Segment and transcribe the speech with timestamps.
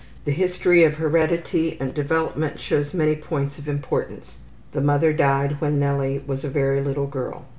[0.25, 4.37] The history of heredity and development shows many points of importance.
[4.71, 7.45] The mother died when Nellie was a very little girl.